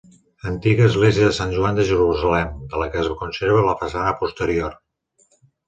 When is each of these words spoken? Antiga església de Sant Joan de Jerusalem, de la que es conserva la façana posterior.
Antiga 0.51 0.87
església 0.91 1.27
de 1.27 1.35
Sant 1.39 1.53
Joan 1.57 1.77
de 1.81 1.85
Jerusalem, 1.91 2.57
de 2.73 2.81
la 2.85 2.89
que 2.95 3.01
es 3.05 3.13
conserva 3.23 3.69
la 3.71 3.79
façana 3.85 4.17
posterior. 4.25 4.77